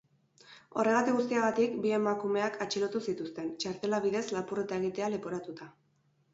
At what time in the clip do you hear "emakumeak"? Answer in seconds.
1.99-2.57